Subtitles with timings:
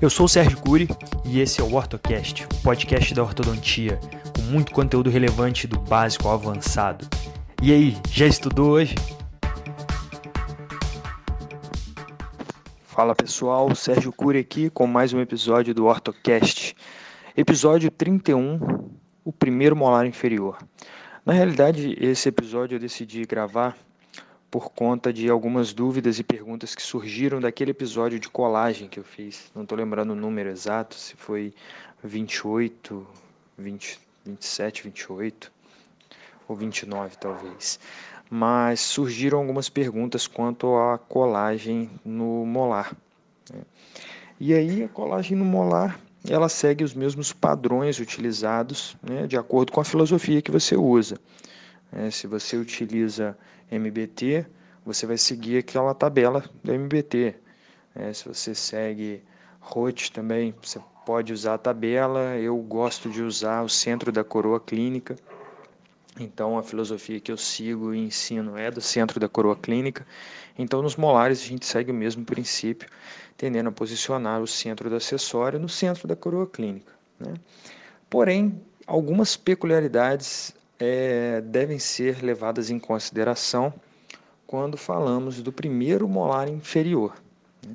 [0.00, 0.86] Eu sou o Sérgio Cury
[1.24, 3.98] e esse é o OrtoCast, o podcast da ortodontia,
[4.32, 7.04] com muito conteúdo relevante do básico ao avançado.
[7.60, 8.94] E aí, já estudou hoje?
[12.84, 16.76] Fala pessoal, Sérgio Cury aqui com mais um episódio do OrtoCast.
[17.36, 18.60] Episódio 31,
[19.24, 20.58] o primeiro molar inferior.
[21.26, 23.76] Na realidade, esse episódio eu decidi gravar
[24.50, 29.04] por conta de algumas dúvidas e perguntas que surgiram daquele episódio de colagem que eu
[29.04, 29.50] fiz.
[29.54, 31.52] Não estou lembrando o número exato, se foi
[32.02, 33.06] 28,
[33.58, 35.52] 20, 27, 28
[36.48, 37.78] ou 29 talvez.
[38.30, 42.96] Mas surgiram algumas perguntas quanto à colagem no molar.
[43.52, 43.60] Né?
[44.40, 49.72] E aí a colagem no molar ela segue os mesmos padrões utilizados né, de acordo
[49.72, 51.18] com a filosofia que você usa.
[51.92, 53.36] É, se você utiliza
[53.70, 54.46] MBT,
[54.84, 57.34] você vai seguir aquela tabela do MBT.
[57.94, 59.22] É, se você segue
[59.60, 62.36] ROT também, você pode usar a tabela.
[62.36, 65.16] Eu gosto de usar o centro da coroa clínica.
[66.20, 70.06] Então, a filosofia que eu sigo e ensino é do centro da coroa clínica.
[70.58, 72.88] Então, nos molares, a gente segue o mesmo princípio,
[73.36, 76.92] tendendo a posicionar o centro do acessório no centro da coroa clínica.
[77.20, 77.34] Né?
[78.10, 83.72] Porém, algumas peculiaridades é, devem ser levadas em consideração
[84.46, 87.14] quando falamos do primeiro molar inferior.
[87.66, 87.74] Né?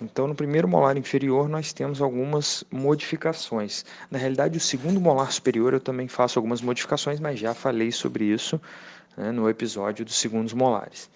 [0.00, 3.84] Então, no primeiro molar inferior, nós temos algumas modificações.
[4.10, 8.24] Na realidade, o segundo molar superior eu também faço algumas modificações, mas já falei sobre
[8.24, 8.60] isso
[9.16, 11.08] né, no episódio dos segundos molares.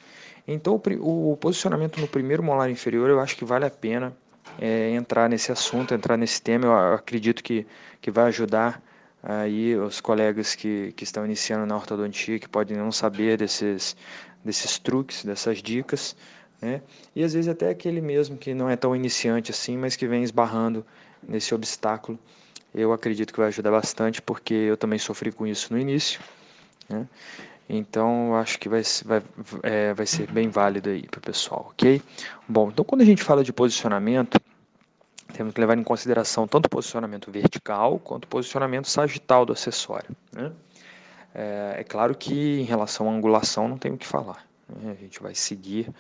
[0.47, 4.17] Então, o, posicionamento no primeiro molar inferior, eu acho que vale a pena
[4.61, 6.67] é, entrar nesse assunto, entrar nesse tema.
[6.67, 7.67] Eu acredito que,
[8.01, 8.81] que vai ajudar
[9.29, 13.97] aí os colegas que, que estão iniciando na ortodontia, que podem não saber desses,
[14.45, 16.15] desses truques, dessas dicas,
[16.63, 16.81] né?
[17.15, 20.23] E às vezes até aquele mesmo que não é tão iniciante assim, mas que vem
[20.23, 20.87] esbarrando
[21.27, 22.17] nesse obstáculo,
[22.73, 26.21] eu acredito que vai ajudar bastante, porque eu também sofri com isso no início,
[26.89, 27.07] né?
[27.69, 29.23] Então, acho que vai, vai,
[29.65, 32.01] é, vai ser bem válido aí para o pessoal, ok?
[32.49, 34.41] Bom, então quando a gente fala de posicionamento,
[35.33, 40.15] temos que levar em consideração tanto o posicionamento vertical quanto o posicionamento sagital do acessório.
[40.33, 40.53] Né?
[41.35, 44.47] É, é, claro que em relação à angulação não tem o que falar.
[44.69, 44.97] Né?
[44.99, 45.93] A gente vai seguir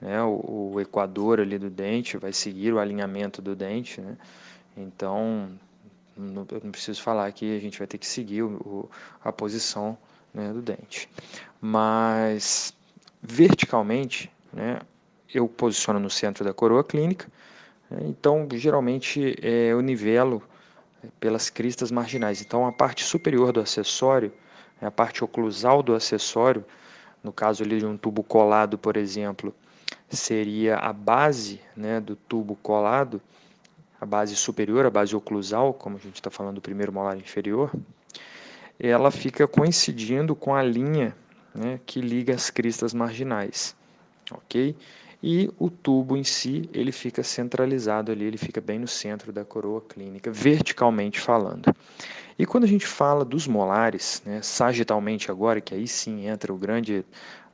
[0.00, 4.00] né, o, o, equador ali do dente, vai seguir o alinhamento do dente.
[4.00, 4.16] Né?
[4.76, 5.50] Então,
[6.16, 8.90] não, não preciso falar que a gente vai ter que seguir o, o,
[9.24, 9.98] a posição
[10.32, 11.08] né, do dente.
[11.60, 12.74] Mas
[13.22, 14.78] verticalmente, né,
[15.32, 17.26] eu posiciono no centro da coroa clínica
[18.02, 20.42] então, geralmente, é, eu nivelo
[21.02, 22.40] é, pelas cristas marginais.
[22.40, 24.32] Então, a parte superior do acessório,
[24.80, 26.64] a parte oclusal do acessório,
[27.22, 29.54] no caso ali de um tubo colado, por exemplo,
[30.08, 33.20] seria a base né, do tubo colado,
[34.00, 37.72] a base superior, a base oclusal, como a gente está falando do primeiro molar inferior,
[38.78, 41.16] ela fica coincidindo com a linha
[41.54, 43.74] né, que liga as cristas marginais,
[44.30, 44.76] ok?
[45.26, 49.42] E o tubo em si ele fica centralizado ali, ele fica bem no centro da
[49.42, 51.74] coroa clínica, verticalmente falando.
[52.38, 56.58] E quando a gente fala dos molares, né, sagitalmente agora, que aí sim entra o
[56.58, 57.06] grande,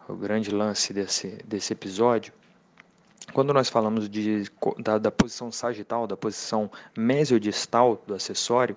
[0.09, 2.33] o grande lance desse, desse episódio,
[3.33, 4.51] quando nós falamos de,
[4.81, 8.77] da, da posição sagital, da posição mesiodistal do acessório,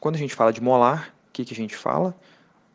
[0.00, 2.12] quando a gente fala de molar, o que, que a gente fala?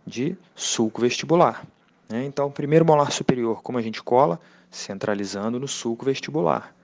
[0.07, 1.67] De sulco vestibular.
[2.11, 2.25] Né?
[2.25, 4.39] Então, primeiro molar superior, como a gente cola,
[4.69, 6.75] centralizando no sulco vestibular.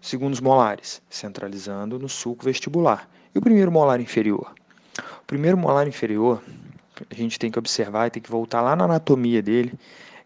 [0.00, 3.08] Segundos molares, centralizando no sulco vestibular.
[3.34, 4.54] E o primeiro molar inferior?
[5.22, 6.42] O primeiro molar inferior,
[7.10, 9.72] a gente tem que observar e tem que voltar lá na anatomia dele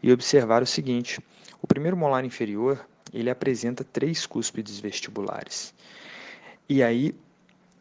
[0.02, 1.20] e observar o seguinte:
[1.62, 5.72] o primeiro molar inferior ele apresenta três cúspides vestibulares.
[6.68, 7.14] E aí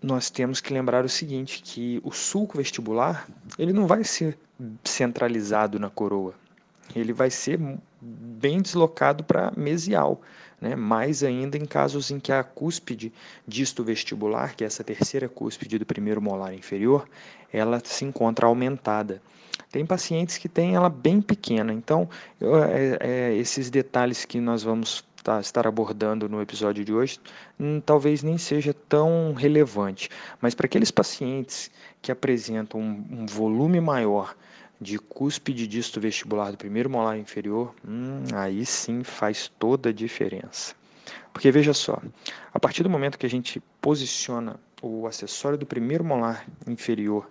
[0.02, 3.28] nós temos que lembrar o seguinte, que o sulco vestibular
[3.58, 4.38] ele não vai ser
[4.84, 6.34] centralizado na coroa,
[6.96, 7.60] ele vai ser
[8.02, 10.22] bem deslocado para mesial,
[10.62, 10.76] né?
[10.76, 13.14] mais ainda em casos em que a cúspide
[13.48, 17.08] disto vestibular, que é essa terceira cúspide do primeiro molar inferior,
[17.52, 19.22] ela se encontra aumentada.
[19.72, 25.04] Tem pacientes que têm ela bem pequena, então é, é, esses detalhes que nós vamos
[25.24, 27.20] tá, estar abordando no episódio de hoje
[27.60, 31.70] hum, talvez nem seja tão relevante, mas para aqueles pacientes
[32.08, 34.34] que apresentam um, um volume maior
[34.80, 40.74] de cúspide disto vestibular do primeiro molar inferior, hum, aí sim faz toda a diferença.
[41.34, 42.02] Porque veja só,
[42.54, 47.30] a partir do momento que a gente posiciona o acessório do primeiro molar inferior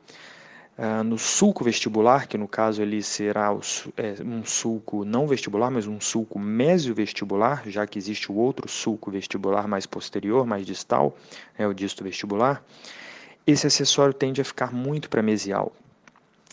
[0.76, 3.60] uh, no sulco vestibular, que no caso ele será o,
[3.96, 9.10] é, um sulco não vestibular, mas um sulco mesio-vestibular, já que existe o outro sulco
[9.10, 11.16] vestibular mais posterior, mais distal,
[11.56, 12.62] é o disto vestibular,
[13.46, 15.72] esse acessório tende a ficar muito para mesial.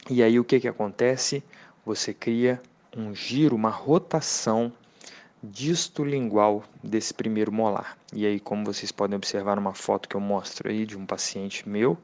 [0.10, 1.44] E aí o que, que acontece?
[1.86, 2.62] Você cria
[2.96, 4.72] um giro, uma rotação
[5.42, 7.98] distolingual desse primeiro molar.
[8.14, 11.68] E aí, como vocês podem observar numa foto que eu mostro aí de um paciente
[11.68, 11.98] meu,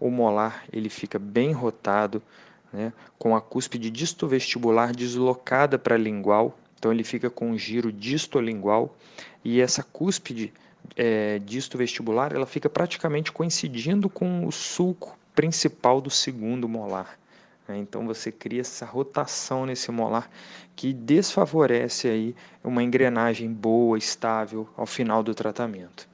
[0.00, 2.22] o molar ele fica bem rotado,
[2.72, 7.92] né, com a cúspide distovestibular deslocada para a lingual, então ele fica com um giro
[7.92, 8.94] distolingual
[9.44, 10.52] e essa cúspide
[10.96, 17.18] é, distovestibular ela fica praticamente coincidindo com o sulco principal do segundo molar.
[17.68, 17.78] Né?
[17.78, 20.28] Então você cria essa rotação nesse molar
[20.74, 22.34] que desfavorece aí
[22.64, 26.08] uma engrenagem boa, estável ao final do tratamento.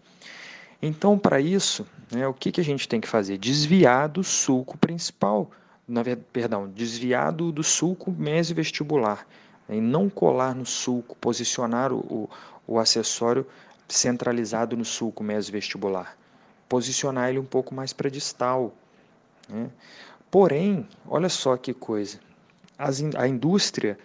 [0.82, 3.38] Então, para isso, né, o que, que a gente tem que fazer?
[3.38, 5.50] Desviar do sulco principal,
[5.88, 9.26] na, perdão, desviar do, do sulco mesovestibular,
[9.66, 12.30] né, e não colar no sulco, posicionar o, o,
[12.66, 13.46] o acessório
[13.88, 16.16] centralizado no sulco mesovestibular.
[16.68, 18.74] Posicionar ele um pouco mais para distal.
[19.48, 19.68] Né?
[20.30, 22.18] Porém, olha só que coisa,
[22.78, 23.98] As, a indústria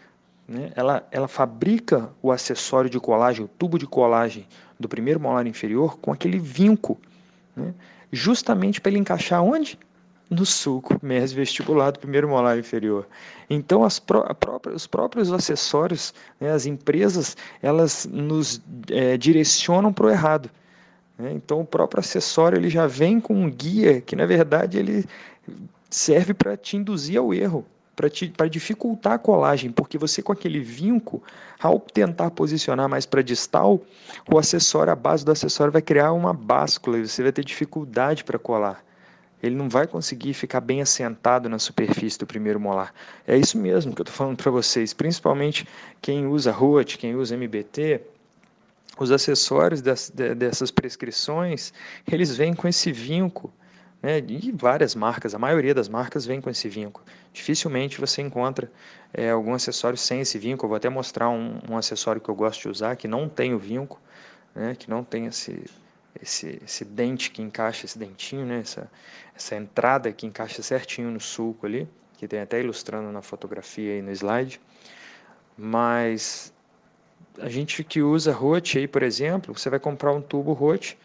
[0.48, 4.48] né, ela, ela fabrica o acessório de colagem, o tubo de colagem
[4.80, 7.00] do primeiro molar inferior com aquele vinco,
[7.56, 7.74] né?
[8.12, 9.78] justamente para ele encaixar onde?
[10.30, 13.08] No sulco mesovestibular do primeiro molar inferior.
[13.50, 14.28] Então, as pró
[14.74, 18.62] os próprios acessórios, né, as empresas, elas nos
[18.92, 20.50] é, direcionam para o errado.
[21.18, 21.32] Né?
[21.34, 25.06] Então, o próprio acessório ele já vem com um guia que, na verdade, ele
[25.90, 27.66] serve para te induzir ao erro
[28.38, 31.22] para dificultar a colagem, porque você com aquele vinco,
[31.60, 33.82] ao tentar posicionar mais para distal,
[34.32, 38.24] o acessório, a base do acessório vai criar uma báscula e você vai ter dificuldade
[38.24, 38.82] para colar.
[39.42, 42.94] Ele não vai conseguir ficar bem assentado na superfície do primeiro molar.
[43.26, 45.68] É isso mesmo que eu estou falando para vocês, principalmente
[46.02, 48.02] quem usa ROT, quem usa MBT,
[49.00, 51.72] os acessórios dessas prescrições,
[52.12, 53.52] eles vêm com esse vinco
[54.02, 57.04] né, e várias marcas, a maioria das marcas vem com esse vinco.
[57.34, 58.72] Dificilmente você encontra
[59.14, 60.66] é, algum acessório sem esse vinco.
[60.66, 63.54] Eu vou até mostrar um, um, acessório que eu gosto de usar, que não tem
[63.54, 64.00] o vinco,
[64.56, 65.64] né, que não tem esse,
[66.22, 68.90] esse, esse dente que encaixa, esse dentinho, né, essa,
[69.36, 74.02] essa entrada que encaixa certinho no sulco ali, que tem até ilustrando na fotografia aí
[74.02, 74.60] no slide.
[75.58, 76.54] Mas
[77.40, 80.98] a gente que usa ROT aí, por exemplo, você vai comprar um tubo ROT,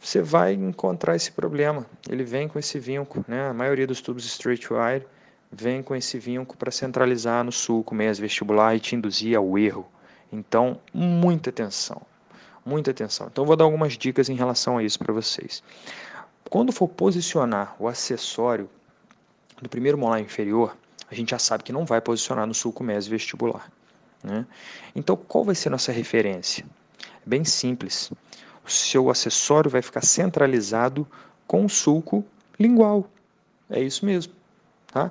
[0.00, 1.84] você vai encontrar esse problema.
[2.08, 3.48] Ele vem com esse vinco, né?
[3.48, 5.06] A maioria dos tubos straight wire
[5.50, 9.86] vem com esse vinco para centralizar no sulco mesmo vestibular e te induzir ao erro.
[10.30, 12.02] Então, muita atenção,
[12.68, 13.28] muita atenção.
[13.30, 15.62] Então, vou dar algumas dicas em relação a isso para vocês.
[16.50, 18.68] Quando for posicionar o acessório
[19.60, 20.76] do primeiro molar inferior,
[21.10, 23.70] a gente já sabe que não vai posicionar no sulco mesmo vestibular.
[24.22, 24.46] Né?
[24.94, 26.64] Então, qual vai ser nossa referência?
[27.04, 28.10] É bem simples
[28.68, 31.06] o seu acessório vai ficar centralizado
[31.46, 32.24] com o sulco
[32.60, 33.08] lingual.
[33.70, 34.34] É isso mesmo.
[34.92, 35.10] Tá?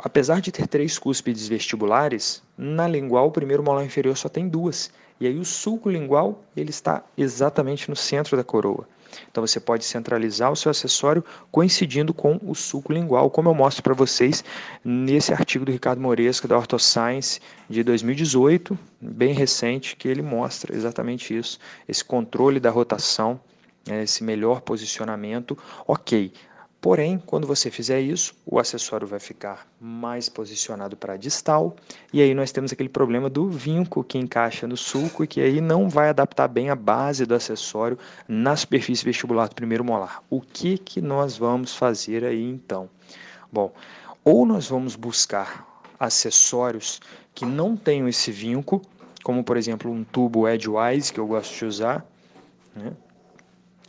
[0.00, 4.90] Apesar de ter três cúspides vestibulares, na lingual o primeiro molar inferior só tem duas.
[5.20, 8.86] E aí o sulco lingual ele está exatamente no centro da coroa.
[9.30, 13.82] Então você pode centralizar o seu acessório coincidindo com o sulco lingual, como eu mostro
[13.82, 14.44] para vocês
[14.84, 21.36] nesse artigo do Ricardo Moresca da Orthoscience de 2018, bem recente, que ele mostra exatamente
[21.36, 21.58] isso,
[21.88, 23.40] esse controle da rotação,
[23.86, 25.56] né, esse melhor posicionamento.
[25.86, 26.32] Ok,
[26.80, 31.74] Porém, quando você fizer isso, o acessório vai ficar mais posicionado para distal,
[32.12, 35.60] e aí nós temos aquele problema do vinco que encaixa no sulco e que aí
[35.60, 40.22] não vai adaptar bem a base do acessório na superfície vestibular do primeiro molar.
[40.30, 42.88] O que, que nós vamos fazer aí então?
[43.50, 43.72] Bom,
[44.24, 45.66] ou nós vamos buscar
[45.98, 47.00] acessórios
[47.34, 48.80] que não tenham esse vinco,
[49.24, 52.06] como por exemplo um tubo edgewise que eu gosto de usar,
[52.76, 52.92] né?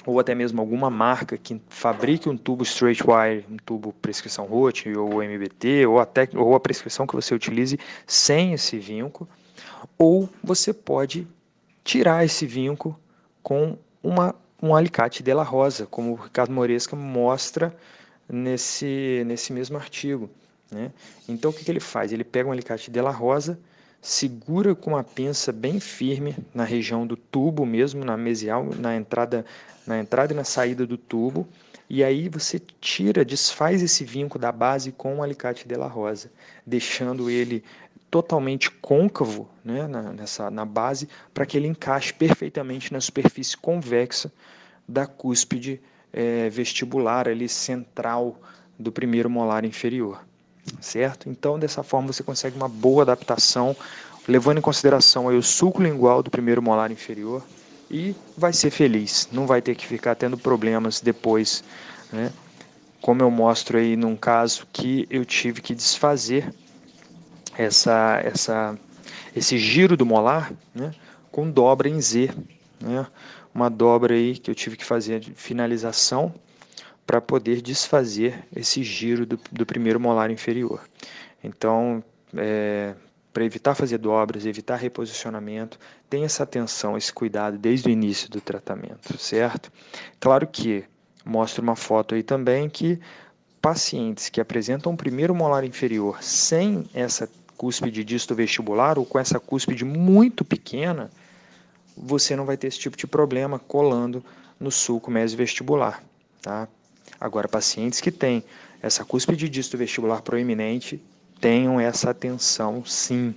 [0.09, 4.87] Ou até mesmo alguma marca que fabrique um tubo straight wire, um tubo prescrição ROT
[4.97, 9.27] ou MBT, ou até ou a prescrição que você utilize sem esse vinco,
[9.97, 11.27] ou você pode
[11.83, 12.99] tirar esse vinco
[13.43, 17.75] com uma, um alicate de la rosa, como o Ricardo Moresca mostra
[18.27, 20.29] nesse, nesse mesmo artigo.
[20.71, 20.91] Né?
[21.27, 22.11] Então o que, que ele faz?
[22.11, 23.59] Ele pega um alicate de la rosa,
[24.01, 29.45] segura com uma pinça bem firme na região do tubo mesmo, na mesial, na entrada,
[29.85, 31.47] na entrada e na saída do tubo,
[31.89, 36.31] e aí você tira, desfaz esse vinco da base com o alicate de la rosa,
[36.65, 37.63] deixando ele
[38.11, 44.31] totalmente côncavo né, na, nessa, na base para que ele encaixe perfeitamente na superfície convexa
[44.87, 48.39] da cúspide é, vestibular ali central
[48.77, 50.23] do primeiro molar inferior,
[50.81, 51.29] certo?
[51.29, 53.75] Então, dessa forma, você consegue uma boa adaptação,
[54.27, 57.43] levando em consideração aí o sulco lingual do primeiro molar inferior
[57.89, 61.63] e vai ser feliz, não vai ter que ficar tendo problemas depois,
[62.11, 62.31] né?
[63.01, 66.53] Como eu mostro aí num caso que eu tive que desfazer
[67.57, 68.77] essa, essa,
[69.35, 70.91] esse giro do molar né,
[71.31, 72.29] com dobra em Z,
[72.79, 73.07] né?
[73.53, 76.33] uma dobra aí que eu tive que fazer de finalização
[77.09, 80.79] para poder desfazer esse giro do, do primeiro molar inferior.
[81.43, 82.03] Então,
[82.37, 82.93] é,
[83.33, 88.39] para evitar fazer dobras, evitar reposicionamento, tem essa atenção, esse cuidado desde o início do
[88.39, 89.71] tratamento, certo?
[90.19, 90.83] Claro que
[91.25, 92.99] mostro uma foto aí também que
[93.59, 99.39] pacientes que apresentam o primeiro molar inferior sem essa cúspide disto vestibular ou com essa
[99.39, 101.09] cúspide muito pequena,
[101.97, 104.23] você não vai ter esse tipo de problema colando
[104.59, 106.03] no sulco mesovestibular,
[106.39, 106.67] tá?
[107.19, 108.43] Agora, pacientes que têm
[108.81, 111.01] essa cúspide disto vestibular proeminente,
[111.39, 113.35] tenham essa atenção sim.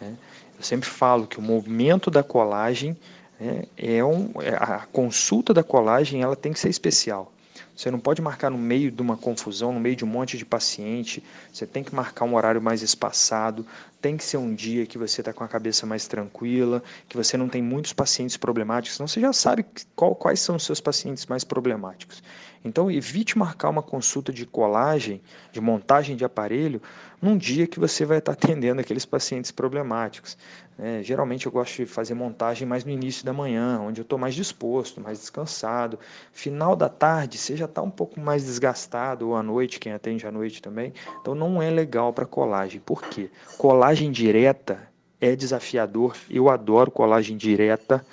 [0.00, 0.14] Né?
[0.56, 2.96] Eu sempre falo que o movimento da colagem
[3.40, 7.32] é, é um, é, a consulta da colagem ela tem que ser especial.
[7.76, 10.46] Você não pode marcar no meio de uma confusão, no meio de um monte de
[10.46, 11.22] paciente.
[11.52, 13.66] Você tem que marcar um horário mais espaçado.
[14.00, 17.36] Tem que ser um dia que você está com a cabeça mais tranquila, que você
[17.36, 18.96] não tem muitos pacientes problemáticos.
[18.96, 22.22] Senão você já sabe qual, quais são os seus pacientes mais problemáticos.
[22.64, 25.20] Então, evite marcar uma consulta de colagem,
[25.52, 26.82] de montagem de aparelho,
[27.22, 30.36] num dia que você vai estar atendendo aqueles pacientes problemáticos.
[30.78, 34.18] É, geralmente eu gosto de fazer montagem mais no início da manhã, onde eu estou
[34.18, 35.98] mais disposto, mais descansado.
[36.32, 40.26] Final da tarde, você já está um pouco mais desgastado, ou à noite, quem atende
[40.26, 40.92] à noite também.
[41.20, 42.80] Então não é legal para colagem.
[42.80, 43.28] Por quê?
[43.58, 44.88] Colagem direta
[45.20, 46.16] é desafiador.
[46.30, 48.04] Eu adoro colagem direta,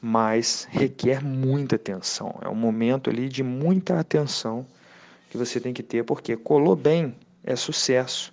[0.00, 2.38] mas requer muita atenção.
[2.40, 4.64] É um momento ali de muita atenção
[5.28, 8.32] que você tem que ter, porque colou bem é sucesso.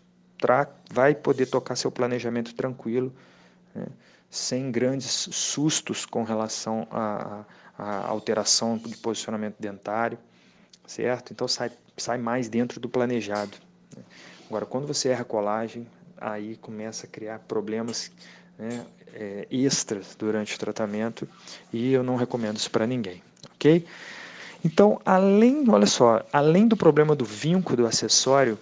[0.91, 3.11] Vai poder tocar seu planejamento tranquilo
[3.73, 3.87] né,
[4.29, 7.43] sem grandes sustos com relação à,
[8.07, 10.17] alteração de posicionamento dentário,
[10.87, 11.31] certo?
[11.31, 13.57] Então sai, sai mais dentro do planejado.
[13.95, 14.03] Né?
[14.47, 15.87] Agora, quando você erra colagem,
[16.17, 18.11] aí começa a criar problemas
[18.57, 21.27] né, é, extras durante o tratamento
[21.71, 23.21] e eu não recomendo isso para ninguém,
[23.55, 23.85] ok?
[24.63, 28.57] Então, além, olha só, além do problema do vinco do acessório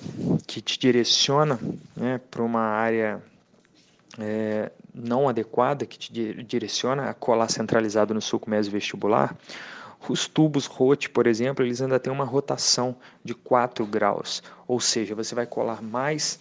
[0.45, 1.57] que te direciona
[1.95, 3.23] né, para uma área
[4.19, 6.11] é, não adequada que te
[6.43, 9.35] direciona a colar centralizado no sulco mesovestibular,
[10.09, 15.15] os tubos ROT, por exemplo, eles ainda têm uma rotação de 4 graus, ou seja,
[15.15, 16.39] você vai colar mais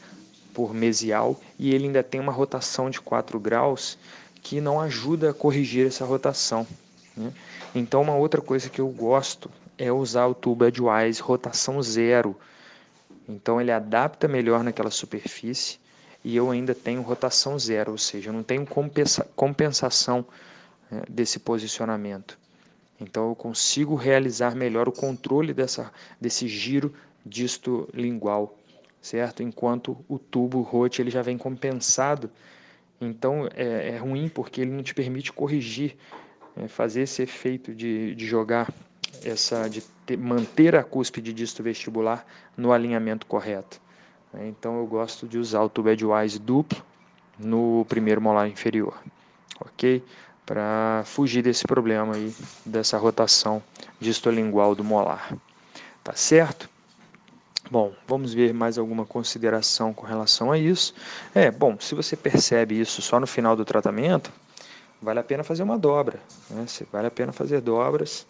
[0.52, 3.98] por mesial e ele ainda tem uma rotação de 4 graus
[4.42, 6.66] que não ajuda a corrigir essa rotação.
[7.16, 7.32] Né?
[7.74, 12.36] Então, uma outra coisa que eu gosto é usar o tubo Edgewise rotação zero.
[13.28, 15.78] Então, ele adapta melhor naquela superfície
[16.24, 20.24] e eu ainda tenho rotação zero, ou seja, eu não tenho compensa, compensação
[20.90, 22.41] né, desse posicionamento.
[23.02, 26.94] Então eu consigo realizar melhor o controle dessa, desse giro
[27.24, 28.56] disto lingual,
[29.00, 29.42] certo?
[29.42, 32.30] Enquanto o tubo ROT ele já vem compensado.
[33.00, 35.96] Então é, é ruim porque ele não te permite corrigir,
[36.56, 38.72] é, fazer esse efeito de, de jogar
[39.24, 42.24] essa, de ter, manter a cúspide disto vestibular
[42.56, 43.80] no alinhamento correto.
[44.32, 44.48] Né?
[44.48, 46.82] Então eu gosto de usar o tubo edgewise duplo
[47.38, 49.02] no primeiro molar inferior,
[49.60, 50.04] ok?
[50.44, 52.34] Para fugir desse problema aí,
[52.66, 53.62] dessa rotação
[54.00, 55.36] distolingual do molar,
[56.02, 56.68] tá certo?
[57.70, 60.94] Bom, vamos ver mais alguma consideração com relação a isso.
[61.34, 64.32] É, bom, se você percebe isso só no final do tratamento,
[65.00, 66.20] vale a pena fazer uma dobra,
[66.50, 66.66] né?
[66.92, 68.26] Vale a pena fazer dobras.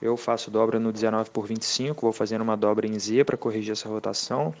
[0.00, 3.72] Eu faço dobra no 19 por 25, vou fazendo uma dobra em Z para corrigir
[3.72, 4.52] essa rotação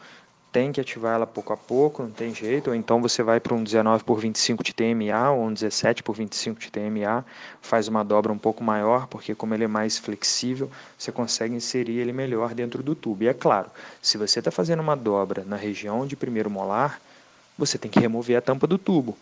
[0.52, 3.54] tem que ativar ela pouco a pouco, não tem jeito, ou então você vai para
[3.54, 7.24] um 19 por 25 de TMA ou um 17 por 25 de TMA,
[7.62, 11.98] faz uma dobra um pouco maior, porque como ele é mais flexível, você consegue inserir
[11.98, 13.24] ele melhor dentro do tubo.
[13.24, 13.70] E é claro,
[14.02, 17.00] se você está fazendo uma dobra na região de primeiro molar,
[17.56, 19.16] você tem que remover a tampa do tubo.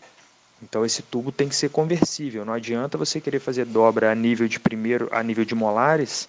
[0.61, 2.45] Então esse tubo tem que ser conversível.
[2.45, 6.29] Não adianta você querer fazer dobra a nível de primeiro, a nível de molares,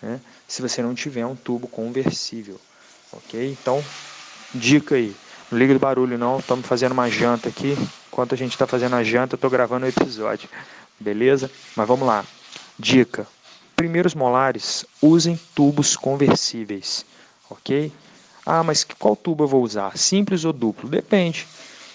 [0.00, 2.60] né, se você não tiver um tubo conversível,
[3.12, 3.50] ok?
[3.50, 3.82] Então
[4.54, 5.14] Dica aí.
[5.50, 7.76] Não liga do barulho não, estamos fazendo uma janta aqui.
[8.08, 10.48] Enquanto a gente está fazendo a janta, eu estou gravando o episódio.
[10.98, 11.50] Beleza?
[11.76, 12.24] Mas vamos lá.
[12.78, 13.26] Dica.
[13.74, 17.04] Primeiros molares, usem tubos conversíveis.
[17.50, 17.92] Ok?
[18.44, 19.96] Ah, mas qual tubo eu vou usar?
[19.98, 20.88] Simples ou duplo?
[20.88, 21.46] Depende.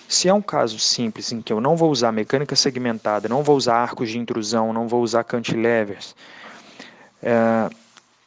[0.08, 3.56] Se é um caso simples em que eu não vou usar mecânica segmentada, não vou
[3.56, 6.14] usar arcos de intrusão, não vou usar cantilevers,
[7.24, 7.70] é,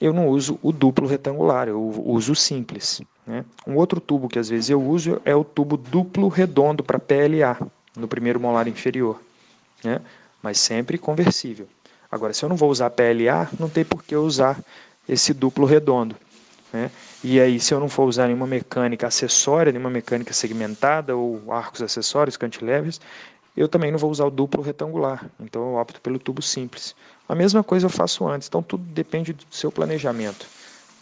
[0.00, 3.00] eu não uso o duplo retangular, eu uso o simples.
[3.26, 3.44] Né?
[3.66, 7.58] Um outro tubo que às vezes eu uso é o tubo duplo redondo para PLA,
[7.96, 9.20] no primeiro molar inferior,
[9.82, 10.00] né?
[10.42, 11.66] mas sempre conversível.
[12.10, 14.60] Agora, se eu não vou usar PLA, não tem por que usar
[15.08, 16.16] esse duplo redondo.
[16.72, 16.90] Né?
[17.22, 21.82] E aí, se eu não for usar nenhuma mecânica acessória, nenhuma mecânica segmentada ou arcos
[21.82, 23.00] acessórios, cantilevers,
[23.56, 25.24] eu também não vou usar o duplo retangular.
[25.40, 26.94] Então, eu opto pelo tubo simples.
[27.28, 28.48] A mesma coisa eu faço antes.
[28.48, 30.46] Então, tudo depende do seu planejamento.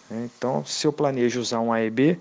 [0.08, 0.30] Né?
[0.36, 2.18] Então, se eu planejo usar um AEB,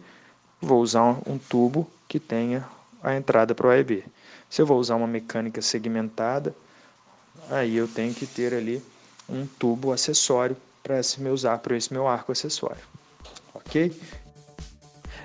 [0.59, 2.67] vou usar um tubo que tenha
[3.03, 4.03] a entrada para o AEB.
[4.49, 6.55] Se eu vou usar uma mecânica segmentada,
[7.49, 8.81] aí eu tenho que ter ali
[9.29, 12.81] um tubo acessório para esse meu usar para esse meu arco acessório.
[13.53, 13.95] OK?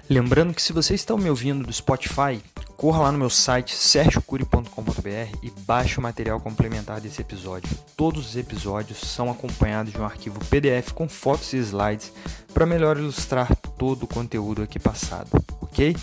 [0.09, 2.41] Lembrando que se você está me ouvindo do Spotify,
[2.77, 7.69] corra lá no meu site sergiocuri.com.br e baixe o material complementar desse episódio.
[7.97, 12.13] Todos os episódios são acompanhados de um arquivo PDF com fotos e slides
[12.55, 15.29] para melhor ilustrar todo o conteúdo aqui passado,
[15.61, 15.97] ok?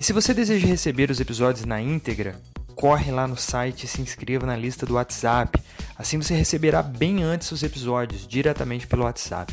[0.00, 2.40] E se você deseja receber os episódios na íntegra,
[2.74, 5.62] corre lá no site e se inscreva na lista do WhatsApp.
[5.98, 9.52] Assim você receberá bem antes os episódios, diretamente pelo WhatsApp.